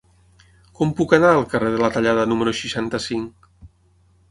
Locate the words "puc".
0.99-1.13